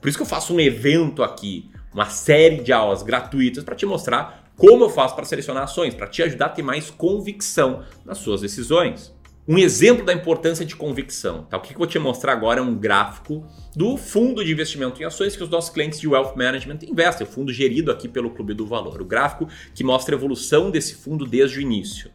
Por 0.01 0.09
isso 0.09 0.19
que 0.19 0.23
eu 0.23 0.29
faço 0.29 0.55
um 0.55 0.61
evento 0.61 1.23
aqui, 1.23 1.71
uma 1.93 2.11
série 2.11 2.63
de 2.63 2.73
aulas 2.73 3.03
gratuitas 3.03 3.65
para 3.65 3.75
te 3.75 3.87
mostrar 3.87 4.49
como 4.59 4.85
eu 4.85 4.91
faço 4.91 5.15
para 5.15 5.25
selecionar 5.25 5.63
ações, 5.63 5.95
para 5.95 6.09
te 6.09 6.21
ajudar 6.23 6.47
a 6.47 6.51
ter 6.51 6.63
mais 6.63 6.91
convicção 6.91 7.85
nas 8.05 8.19
suas 8.19 8.41
decisões. 8.41 9.15
Um 9.49 9.57
exemplo 9.57 10.05
da 10.05 10.13
importância 10.13 10.63
de 10.63 10.77
convicção. 10.77 11.45
Tá? 11.45 11.57
O 11.57 11.63
que 11.63 11.73
eu 11.73 11.79
vou 11.79 11.87
te 11.87 11.99
mostrar 11.99 12.33
agora 12.35 12.61
é 12.61 12.63
um 12.63 12.75
gráfico 12.75 13.47
do 13.75 13.97
fundo 13.97 14.45
de 14.45 14.53
investimento 14.53 15.01
em 15.01 15.07
ações 15.07 15.35
que 15.35 15.43
os 15.43 15.49
nossos 15.49 15.71
clientes 15.71 15.99
de 15.99 16.07
Wealth 16.07 16.37
Management 16.37 16.81
investem, 16.83 17.27
o 17.27 17.31
fundo 17.31 17.51
gerido 17.51 17.91
aqui 17.91 18.07
pelo 18.09 18.29
Clube 18.29 18.53
do 18.53 18.67
Valor. 18.67 19.01
O 19.01 19.07
gráfico 19.07 19.49
que 19.75 19.83
mostra 19.83 20.15
a 20.15 20.19
evolução 20.19 20.71
desse 20.71 20.97
fundo 20.97 21.25
desde 21.25 21.59
o 21.59 21.63
início. 21.63 22.11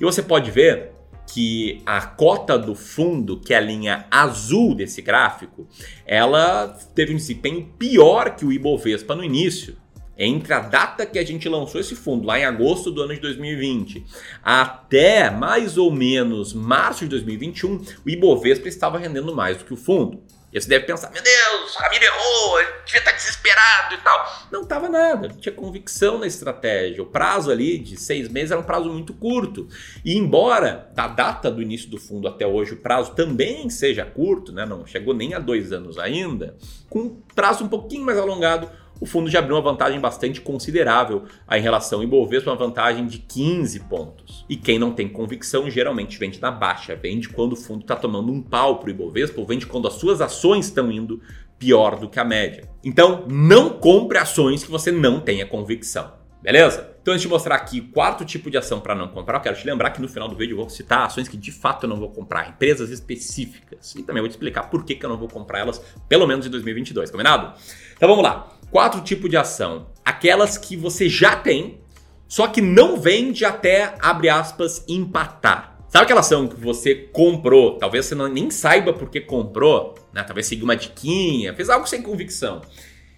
E 0.00 0.04
você 0.04 0.22
pode 0.22 0.48
ver 0.52 0.92
que 1.26 1.82
a 1.84 2.00
cota 2.00 2.56
do 2.56 2.76
fundo, 2.76 3.40
que 3.40 3.52
é 3.52 3.56
a 3.56 3.60
linha 3.60 4.06
azul 4.08 4.72
desse 4.72 5.02
gráfico, 5.02 5.66
ela 6.06 6.68
teve 6.94 7.12
um 7.12 7.16
desempenho 7.16 7.68
pior 7.76 8.36
que 8.36 8.44
o 8.44 8.52
Ibovespa 8.52 9.16
no 9.16 9.24
início 9.24 9.76
entre 10.18 10.52
a 10.52 10.60
data 10.60 11.04
que 11.04 11.18
a 11.18 11.24
gente 11.24 11.48
lançou 11.48 11.80
esse 11.80 11.94
fundo, 11.94 12.26
lá 12.26 12.38
em 12.38 12.44
agosto 12.44 12.90
do 12.90 13.02
ano 13.02 13.14
de 13.14 13.20
2020, 13.20 14.04
até 14.42 15.30
mais 15.30 15.76
ou 15.76 15.90
menos 15.90 16.54
março 16.54 17.04
de 17.04 17.10
2021, 17.10 17.84
o 18.04 18.10
Ibovespa 18.10 18.68
estava 18.68 18.98
rendendo 18.98 19.34
mais 19.34 19.58
do 19.58 19.64
que 19.64 19.74
o 19.74 19.76
fundo. 19.76 20.22
E 20.56 20.60
você 20.60 20.68
deve 20.68 20.86
pensar, 20.86 21.10
meu 21.10 21.22
Deus, 21.22 21.76
o 21.76 21.82
Ramiro 21.82 22.04
errou, 22.04 22.60
ele 22.60 22.70
devia 22.86 23.00
estar 23.00 23.12
desesperado 23.12 23.94
e 23.94 23.98
tal. 23.98 24.46
Não 24.50 24.62
estava 24.62 24.88
nada, 24.88 25.28
tinha 25.28 25.54
convicção 25.54 26.18
na 26.18 26.26
estratégia. 26.26 27.02
O 27.02 27.06
prazo 27.06 27.50
ali 27.50 27.76
de 27.76 27.98
seis 28.00 28.26
meses 28.28 28.52
era 28.52 28.60
um 28.60 28.64
prazo 28.64 28.88
muito 28.90 29.12
curto. 29.12 29.68
E 30.02 30.16
embora 30.16 30.88
da 30.94 31.08
data 31.08 31.50
do 31.50 31.60
início 31.60 31.90
do 31.90 31.98
fundo 31.98 32.26
até 32.26 32.46
hoje 32.46 32.72
o 32.72 32.78
prazo 32.78 33.12
também 33.12 33.68
seja 33.68 34.06
curto, 34.06 34.50
né, 34.50 34.64
não 34.64 34.86
chegou 34.86 35.12
nem 35.12 35.34
a 35.34 35.38
dois 35.38 35.72
anos 35.72 35.98
ainda, 35.98 36.56
com 36.88 37.00
um 37.00 37.20
prazo 37.34 37.62
um 37.62 37.68
pouquinho 37.68 38.06
mais 38.06 38.16
alongado, 38.16 38.70
o 39.00 39.06
fundo 39.06 39.30
já 39.30 39.38
abriu 39.38 39.56
uma 39.56 39.62
vantagem 39.62 40.00
bastante 40.00 40.40
considerável 40.40 41.24
em 41.50 41.60
relação 41.60 41.98
ao 41.98 42.04
Ibovespa, 42.04 42.50
uma 42.50 42.56
vantagem 42.56 43.06
de 43.06 43.18
15 43.18 43.80
pontos. 43.80 44.44
E 44.48 44.56
quem 44.56 44.78
não 44.78 44.92
tem 44.92 45.08
convicção 45.08 45.70
geralmente 45.70 46.18
vende 46.18 46.40
na 46.40 46.50
baixa, 46.50 46.96
vende 46.96 47.28
quando 47.28 47.52
o 47.52 47.56
fundo 47.56 47.82
está 47.82 47.96
tomando 47.96 48.32
um 48.32 48.40
pau 48.40 48.78
para 48.78 48.88
o 48.88 48.90
Ibovespa, 48.90 49.40
ou 49.40 49.46
vende 49.46 49.66
quando 49.66 49.88
as 49.88 49.94
suas 49.94 50.20
ações 50.20 50.66
estão 50.66 50.90
indo 50.90 51.20
pior 51.58 51.98
do 51.98 52.08
que 52.08 52.20
a 52.20 52.24
média. 52.24 52.68
Então, 52.84 53.24
não 53.28 53.70
compre 53.70 54.18
ações 54.18 54.62
que 54.62 54.70
você 54.70 54.92
não 54.92 55.20
tenha 55.20 55.46
convicção. 55.46 56.12
Beleza? 56.42 56.94
Então, 57.02 57.12
antes 57.12 57.22
de 57.22 57.28
mostrar 57.28 57.56
aqui 57.56 57.80
o 57.80 57.88
quarto 57.92 58.24
tipo 58.24 58.50
de 58.50 58.56
ação 58.56 58.80
para 58.80 58.94
não 58.94 59.08
comprar, 59.08 59.38
eu 59.38 59.40
quero 59.40 59.56
te 59.56 59.66
lembrar 59.66 59.90
que 59.90 60.00
no 60.00 60.08
final 60.08 60.28
do 60.28 60.36
vídeo 60.36 60.52
eu 60.52 60.58
vou 60.58 60.68
citar 60.68 61.06
ações 61.06 61.28
que 61.28 61.36
de 61.36 61.50
fato 61.50 61.84
eu 61.84 61.88
não 61.88 61.96
vou 61.96 62.10
comprar, 62.10 62.48
empresas 62.48 62.90
específicas. 62.90 63.94
E 63.94 64.02
também 64.02 64.20
vou 64.20 64.28
te 64.28 64.32
explicar 64.32 64.64
por 64.64 64.84
que, 64.84 64.94
que 64.94 65.04
eu 65.04 65.10
não 65.10 65.16
vou 65.16 65.28
comprar 65.28 65.60
elas, 65.60 65.80
pelo 66.08 66.26
menos 66.26 66.46
em 66.46 66.50
2022, 66.50 67.10
combinado? 67.10 67.52
Então 67.96 68.08
vamos 68.08 68.22
lá. 68.22 68.55
Quatro 68.76 69.00
tipos 69.00 69.30
de 69.30 69.38
ação. 69.38 69.86
Aquelas 70.04 70.58
que 70.58 70.76
você 70.76 71.08
já 71.08 71.34
tem, 71.34 71.80
só 72.28 72.46
que 72.46 72.60
não 72.60 73.00
vende 73.00 73.42
até, 73.42 73.94
abre 74.02 74.28
aspas, 74.28 74.84
empatar. 74.86 75.78
Sabe 75.88 76.04
aquela 76.04 76.20
ação 76.20 76.46
que 76.46 76.60
você 76.60 76.94
comprou, 76.94 77.78
talvez 77.78 78.04
você 78.04 78.14
não, 78.14 78.28
nem 78.28 78.50
saiba 78.50 78.92
por 78.92 79.08
que 79.08 79.18
comprou, 79.18 79.94
né? 80.12 80.22
talvez 80.24 80.46
seguiu 80.46 80.64
uma 80.64 80.76
diquinha, 80.76 81.54
fez 81.54 81.70
algo 81.70 81.86
sem 81.86 82.02
convicção, 82.02 82.60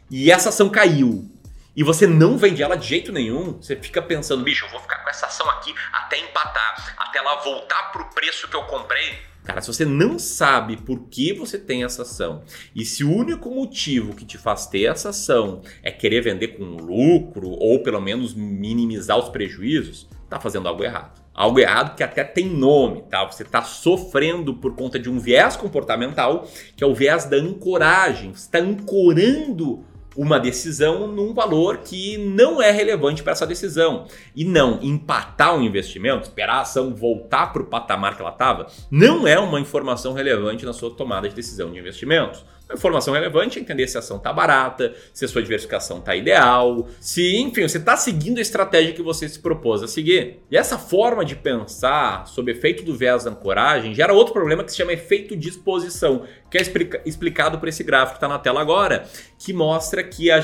e 0.08 0.30
essa 0.30 0.50
ação 0.50 0.68
caiu, 0.68 1.28
e 1.74 1.82
você 1.82 2.06
não 2.06 2.38
vende 2.38 2.62
ela 2.62 2.76
de 2.76 2.86
jeito 2.86 3.10
nenhum, 3.10 3.60
você 3.60 3.74
fica 3.74 4.00
pensando, 4.00 4.44
bicho, 4.44 4.64
eu 4.64 4.70
vou 4.70 4.78
ficar 4.78 5.02
com 5.02 5.10
essa 5.10 5.26
ação 5.26 5.50
aqui 5.50 5.74
até 5.92 6.20
empatar, 6.20 6.94
até 6.98 7.18
ela 7.18 7.34
voltar 7.42 7.90
pro 7.90 8.04
preço 8.10 8.46
que 8.46 8.54
eu 8.54 8.62
comprei. 8.62 9.18
Cara, 9.48 9.62
se 9.62 9.68
você 9.68 9.86
não 9.86 10.18
sabe 10.18 10.76
por 10.76 11.08
que 11.08 11.32
você 11.32 11.58
tem 11.58 11.82
essa 11.82 12.02
ação 12.02 12.42
e 12.76 12.84
se 12.84 13.02
o 13.02 13.10
único 13.10 13.48
motivo 13.48 14.14
que 14.14 14.26
te 14.26 14.36
faz 14.36 14.66
ter 14.66 14.82
essa 14.82 15.08
ação 15.08 15.62
é 15.82 15.90
querer 15.90 16.20
vender 16.20 16.48
com 16.48 16.64
lucro 16.64 17.48
ou 17.48 17.82
pelo 17.82 17.98
menos 17.98 18.34
minimizar 18.34 19.16
os 19.16 19.30
prejuízos, 19.30 20.06
tá 20.28 20.38
fazendo 20.38 20.68
algo 20.68 20.84
errado. 20.84 21.22
Algo 21.32 21.58
errado 21.58 21.96
que 21.96 22.02
até 22.02 22.24
tem 22.24 22.46
nome, 22.46 23.04
tá? 23.08 23.24
Você 23.24 23.42
está 23.42 23.62
sofrendo 23.62 24.52
por 24.52 24.76
conta 24.76 24.98
de 24.98 25.08
um 25.08 25.18
viés 25.18 25.56
comportamental, 25.56 26.46
que 26.76 26.84
é 26.84 26.86
o 26.86 26.94
viés 26.94 27.24
da 27.24 27.38
ancoragem. 27.38 28.34
Você 28.34 28.44
está 28.44 28.58
ancorando 28.58 29.82
uma 30.18 30.40
decisão 30.40 31.06
num 31.06 31.32
valor 31.32 31.78
que 31.78 32.18
não 32.18 32.60
é 32.60 32.72
relevante 32.72 33.22
para 33.22 33.30
essa 33.30 33.46
decisão. 33.46 34.04
E 34.34 34.44
não, 34.44 34.80
empatar 34.82 35.56
o 35.56 35.62
investimento, 35.62 36.24
esperar 36.24 36.56
a 36.56 36.60
ação 36.62 36.92
voltar 36.92 37.52
para 37.52 37.62
o 37.62 37.66
patamar 37.66 38.16
que 38.16 38.20
ela 38.20 38.32
estava, 38.32 38.66
não 38.90 39.28
é 39.28 39.38
uma 39.38 39.60
informação 39.60 40.12
relevante 40.12 40.66
na 40.66 40.72
sua 40.72 40.90
tomada 40.90 41.28
de 41.28 41.36
decisão 41.36 41.70
de 41.70 41.78
investimentos. 41.78 42.44
Informação 42.72 43.14
relevante 43.14 43.58
é 43.58 43.62
entender 43.62 43.88
se 43.88 43.96
a 43.96 44.00
ação 44.00 44.18
está 44.18 44.32
barata, 44.32 44.94
se 45.12 45.24
a 45.24 45.28
sua 45.28 45.42
diversificação 45.42 45.98
está 45.98 46.14
ideal, 46.14 46.86
se, 47.00 47.36
enfim, 47.36 47.66
você 47.66 47.78
está 47.78 47.96
seguindo 47.96 48.38
a 48.38 48.42
estratégia 48.42 48.92
que 48.92 49.02
você 49.02 49.26
se 49.28 49.38
propôs 49.38 49.82
a 49.82 49.88
seguir. 49.88 50.40
E 50.50 50.56
essa 50.56 50.76
forma 50.76 51.24
de 51.24 51.34
pensar 51.34 52.26
sobre 52.26 52.52
efeito 52.52 52.82
do 52.82 52.94
viés 52.94 53.24
da 53.24 53.30
ancoragem 53.30 53.94
gera 53.94 54.12
outro 54.12 54.34
problema 54.34 54.62
que 54.62 54.70
se 54.70 54.76
chama 54.76 54.92
efeito 54.92 55.34
de 55.34 55.48
exposição, 55.48 56.24
que 56.50 56.58
é 56.58 56.60
explica 56.60 57.00
explicado 57.06 57.58
por 57.58 57.68
esse 57.68 57.82
gráfico 57.82 58.12
que 58.12 58.16
está 58.18 58.28
na 58.28 58.38
tela 58.38 58.60
agora, 58.60 59.08
que 59.38 59.52
mostra 59.52 60.02
que 60.02 60.30
a 60.30 60.40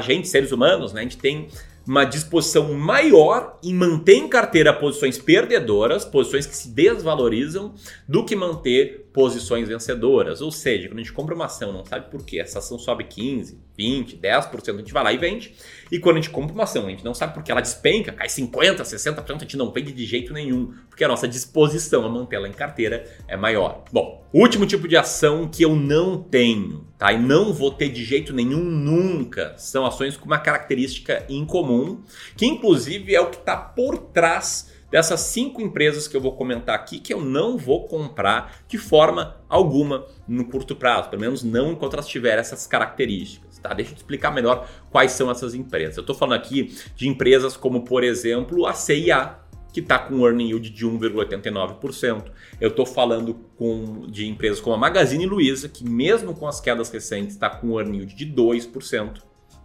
gente, 0.00 0.28
seres 0.28 0.52
humanos, 0.52 0.92
né, 0.94 1.00
a 1.00 1.04
gente 1.04 1.18
tem 1.18 1.48
uma 1.86 2.04
disposição 2.04 2.72
maior 2.74 3.58
em 3.62 3.72
manter 3.72 4.16
em 4.16 4.28
carteira 4.28 4.72
posições 4.72 5.18
perdedoras, 5.18 6.04
posições 6.04 6.44
que 6.44 6.56
se 6.56 6.68
desvalorizam, 6.68 7.74
do 8.08 8.24
que 8.24 8.34
manter 8.34 9.08
posições 9.12 9.68
vencedoras. 9.68 10.40
Ou 10.42 10.50
seja, 10.50 10.88
quando 10.88 10.98
a 10.98 11.02
gente 11.02 11.12
compra 11.12 11.34
uma 11.34 11.46
ação, 11.46 11.72
não 11.72 11.84
sabe 11.84 12.10
por 12.10 12.24
quê, 12.24 12.40
essa 12.40 12.58
ação 12.58 12.78
sobe 12.78 13.04
15, 13.04 13.58
20, 13.76 14.16
10%, 14.18 14.74
a 14.74 14.78
gente 14.78 14.92
vai 14.92 15.04
lá 15.04 15.12
e 15.12 15.16
vende. 15.16 15.54
E 15.90 15.98
quando 15.98 16.16
a 16.16 16.20
gente 16.20 16.30
compra 16.30 16.52
uma 16.52 16.64
ação, 16.64 16.86
a 16.86 16.90
gente 16.90 17.04
não 17.04 17.14
sabe 17.14 17.34
por 17.34 17.42
que 17.42 17.50
ela 17.50 17.60
despenca, 17.60 18.12
cai 18.12 18.28
50, 18.28 18.82
60%, 18.82 19.36
a 19.36 19.38
gente 19.38 19.56
não 19.56 19.70
vende 19.70 19.92
de 19.92 20.04
jeito 20.04 20.32
nenhum, 20.32 20.74
porque 20.96 21.04
a 21.04 21.08
nossa 21.08 21.28
disposição 21.28 22.06
a 22.06 22.08
mantê-la 22.08 22.48
em 22.48 22.52
carteira 22.52 23.04
é 23.28 23.36
maior. 23.36 23.84
Bom, 23.92 24.24
último 24.32 24.64
tipo 24.64 24.88
de 24.88 24.96
ação 24.96 25.46
que 25.46 25.62
eu 25.62 25.76
não 25.76 26.22
tenho, 26.22 26.86
tá? 26.96 27.12
E 27.12 27.18
não 27.18 27.52
vou 27.52 27.70
ter 27.70 27.90
de 27.90 28.02
jeito 28.02 28.32
nenhum 28.32 28.64
nunca, 28.64 29.52
são 29.58 29.84
ações 29.84 30.16
com 30.16 30.24
uma 30.24 30.38
característica 30.38 31.22
incomum, 31.28 32.00
que 32.34 32.46
inclusive 32.46 33.14
é 33.14 33.20
o 33.20 33.28
que 33.28 33.36
está 33.36 33.58
por 33.58 33.98
trás 33.98 34.72
dessas 34.90 35.20
cinco 35.20 35.60
empresas 35.60 36.08
que 36.08 36.16
eu 36.16 36.20
vou 36.20 36.32
comentar 36.32 36.74
aqui 36.74 36.98
que 36.98 37.12
eu 37.12 37.20
não 37.20 37.58
vou 37.58 37.86
comprar 37.86 38.62
de 38.66 38.78
forma 38.78 39.36
alguma 39.50 40.06
no 40.26 40.46
curto 40.46 40.74
prazo, 40.74 41.10
pelo 41.10 41.20
menos 41.20 41.42
não 41.42 41.72
enquanto 41.72 41.92
elas 41.92 42.08
tiverem 42.08 42.40
essas 42.40 42.66
características. 42.66 43.58
Tá? 43.58 43.74
Deixa 43.74 43.90
eu 43.90 43.96
te 43.96 43.98
explicar 43.98 44.30
melhor 44.30 44.66
quais 44.90 45.12
são 45.12 45.30
essas 45.30 45.54
empresas. 45.54 45.96
Eu 45.96 46.02
estou 46.02 46.16
falando 46.16 46.38
aqui 46.38 46.74
de 46.94 47.06
empresas 47.06 47.54
como, 47.54 47.84
por 47.84 48.02
exemplo, 48.02 48.64
a 48.64 48.72
CIA, 48.72 49.40
que 49.76 49.80
está 49.80 49.98
com 49.98 50.14
um 50.14 50.26
earning 50.26 50.46
yield 50.46 50.70
de 50.70 50.86
1,89%. 50.86 52.30
Eu 52.58 52.70
estou 52.70 52.86
falando 52.86 53.34
com, 53.58 54.06
de 54.08 54.26
empresas 54.26 54.58
como 54.58 54.74
a 54.74 54.78
Magazine 54.78 55.26
Luiza, 55.26 55.68
que 55.68 55.84
mesmo 55.84 56.34
com 56.34 56.48
as 56.48 56.62
quedas 56.62 56.88
recentes 56.88 57.34
está 57.34 57.50
com 57.50 57.66
um 57.66 57.78
earning 57.78 57.98
yield 57.98 58.14
de 58.14 58.24
2%. 58.24 59.18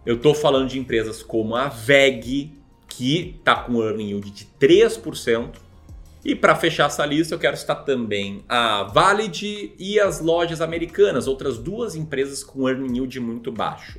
Eu 0.04 0.16
estou 0.16 0.34
falando 0.34 0.68
de 0.68 0.78
empresas 0.78 1.22
como 1.22 1.56
a 1.56 1.68
VEG, 1.68 2.52
que 2.86 3.36
está 3.38 3.54
com 3.54 3.82
earning 3.82 4.08
yield 4.08 4.30
de 4.30 4.46
3%. 4.60 5.54
E 6.22 6.34
para 6.34 6.54
fechar 6.56 6.88
essa 6.88 7.06
lista, 7.06 7.34
eu 7.34 7.38
quero 7.38 7.56
citar 7.56 7.82
também 7.82 8.44
a 8.46 8.82
Valid 8.82 9.72
e 9.78 9.98
as 9.98 10.20
lojas 10.20 10.60
americanas, 10.60 11.26
outras 11.26 11.56
duas 11.56 11.96
empresas 11.96 12.44
com 12.44 12.68
earning 12.68 12.96
yield 12.96 13.18
muito 13.18 13.50
baixo. 13.50 13.98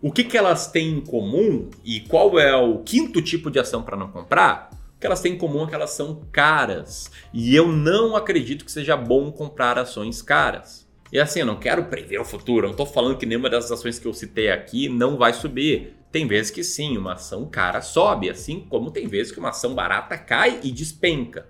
O 0.00 0.10
que, 0.10 0.24
que 0.24 0.36
elas 0.36 0.66
têm 0.66 0.94
em 0.94 1.00
comum 1.00 1.70
e 1.84 2.00
qual 2.00 2.36
é 2.36 2.52
o 2.56 2.78
quinto 2.78 3.22
tipo 3.22 3.48
de 3.48 3.60
ação 3.60 3.80
para 3.80 3.96
não 3.96 4.08
comprar? 4.08 4.81
Que 5.02 5.06
elas 5.06 5.20
têm 5.20 5.32
em 5.32 5.36
comum 5.36 5.64
é 5.64 5.66
que 5.66 5.74
elas 5.74 5.90
são 5.90 6.22
caras. 6.30 7.10
E 7.34 7.56
eu 7.56 7.66
não 7.66 8.14
acredito 8.14 8.64
que 8.64 8.70
seja 8.70 8.96
bom 8.96 9.32
comprar 9.32 9.76
ações 9.76 10.22
caras. 10.22 10.86
E 11.12 11.18
assim, 11.18 11.40
eu 11.40 11.46
não 11.46 11.58
quero 11.58 11.86
prever 11.86 12.20
o 12.20 12.24
futuro, 12.24 12.58
eu 12.58 12.68
não 12.68 12.70
estou 12.70 12.86
falando 12.86 13.18
que 13.18 13.26
nenhuma 13.26 13.50
das 13.50 13.68
ações 13.72 13.98
que 13.98 14.06
eu 14.06 14.14
citei 14.14 14.48
aqui 14.48 14.88
não 14.88 15.16
vai 15.18 15.32
subir. 15.32 15.96
Tem 16.12 16.24
vezes 16.28 16.52
que 16.52 16.62
sim, 16.62 16.96
uma 16.96 17.14
ação 17.14 17.46
cara 17.46 17.80
sobe, 17.80 18.30
assim 18.30 18.60
como 18.70 18.92
tem 18.92 19.08
vezes 19.08 19.32
que 19.32 19.40
uma 19.40 19.48
ação 19.48 19.74
barata 19.74 20.16
cai 20.16 20.60
e 20.62 20.70
despenca. 20.70 21.48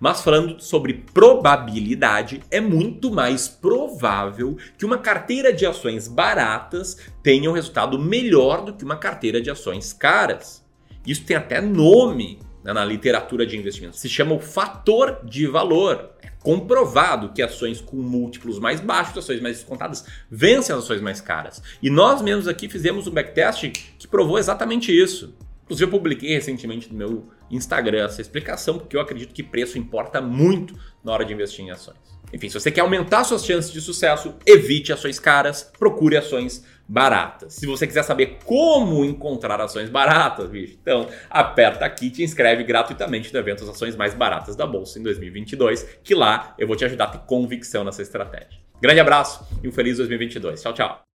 Mas 0.00 0.22
falando 0.22 0.58
sobre 0.62 1.04
probabilidade, 1.12 2.40
é 2.50 2.58
muito 2.58 3.12
mais 3.12 3.46
provável 3.46 4.56
que 4.78 4.86
uma 4.86 4.96
carteira 4.96 5.52
de 5.52 5.66
ações 5.66 6.08
baratas 6.08 6.96
tenha 7.22 7.50
um 7.50 7.54
resultado 7.54 7.98
melhor 7.98 8.64
do 8.64 8.72
que 8.72 8.82
uma 8.82 8.96
carteira 8.96 9.42
de 9.42 9.50
ações 9.50 9.92
caras. 9.92 10.64
Isso 11.06 11.26
tem 11.26 11.36
até 11.36 11.60
nome 11.60 12.38
né, 12.64 12.72
na 12.72 12.84
literatura 12.84 13.46
de 13.46 13.56
investimento. 13.56 13.96
Se 13.96 14.08
chama 14.08 14.34
o 14.34 14.40
fator 14.40 15.20
de 15.22 15.46
valor. 15.46 16.10
É 16.22 16.30
comprovado 16.42 17.32
que 17.32 17.42
ações 17.42 17.80
com 17.80 17.96
múltiplos 17.96 18.58
mais 18.58 18.80
baixos, 18.80 19.18
ações 19.18 19.40
mais 19.40 19.58
descontadas, 19.58 20.06
vencem 20.30 20.74
as 20.74 20.82
ações 20.82 21.02
mais 21.02 21.20
caras. 21.20 21.62
E 21.82 21.90
nós 21.90 22.22
mesmos 22.22 22.48
aqui 22.48 22.68
fizemos 22.68 23.06
um 23.06 23.10
backtest 23.10 23.70
que 23.98 24.08
provou 24.08 24.38
exatamente 24.38 24.90
isso. 24.90 25.34
Inclusive, 25.64 25.86
eu 25.86 25.90
publiquei 25.90 26.30
recentemente 26.30 26.90
no 26.90 26.98
meu 26.98 27.28
Instagram 27.50 28.04
essa 28.04 28.20
explicação, 28.20 28.78
porque 28.78 28.96
eu 28.96 29.00
acredito 29.00 29.32
que 29.32 29.42
preço 29.42 29.78
importa 29.78 30.20
muito 30.20 30.74
na 31.02 31.12
hora 31.12 31.24
de 31.24 31.32
investir 31.32 31.64
em 31.64 31.70
ações. 31.70 31.96
Enfim, 32.32 32.48
se 32.48 32.58
você 32.58 32.70
quer 32.70 32.80
aumentar 32.80 33.24
suas 33.24 33.44
chances 33.44 33.72
de 33.72 33.80
sucesso, 33.80 34.34
evite 34.44 34.92
ações 34.92 35.18
caras, 35.18 35.70
procure 35.78 36.16
ações 36.16 36.64
baratas. 36.86 37.54
Se 37.54 37.66
você 37.66 37.86
quiser 37.86 38.02
saber 38.02 38.38
como 38.44 39.04
encontrar 39.04 39.60
ações 39.60 39.88
baratas, 39.88 40.50
bicho, 40.50 40.76
então 40.80 41.08
aperta 41.30 41.84
aqui 41.84 42.06
e 42.06 42.10
te 42.10 42.22
inscreve 42.22 42.64
gratuitamente 42.64 43.32
no 43.32 43.38
evento 43.38 43.64
As 43.64 43.70
Ações 43.70 43.96
Mais 43.96 44.14
Baratas 44.14 44.56
da 44.56 44.66
Bolsa 44.66 44.98
em 44.98 45.02
2022, 45.02 45.98
que 46.02 46.14
lá 46.14 46.54
eu 46.58 46.66
vou 46.66 46.76
te 46.76 46.84
ajudar 46.84 47.04
a 47.04 47.08
ter 47.08 47.18
convicção 47.20 47.84
nessa 47.84 48.02
estratégia. 48.02 48.62
Grande 48.80 49.00
abraço 49.00 49.46
e 49.62 49.68
um 49.68 49.72
feliz 49.72 49.96
2022. 49.96 50.60
Tchau, 50.60 50.74
tchau. 50.74 51.04